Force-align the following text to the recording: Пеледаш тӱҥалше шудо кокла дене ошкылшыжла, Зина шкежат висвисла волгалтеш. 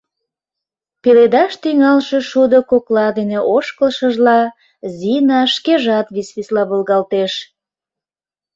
Пеледаш 1.01 1.53
тӱҥалше 1.61 2.19
шудо 2.29 2.59
кокла 2.69 3.07
дене 3.17 3.39
ошкылшыжла, 3.55 4.39
Зина 4.97 5.41
шкежат 5.55 6.07
висвисла 6.15 6.63
волгалтеш. 6.69 7.33